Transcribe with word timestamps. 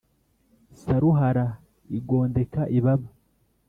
Saruhara 0.79 1.45
igondeka 1.97 2.61
ibaba 2.77 3.07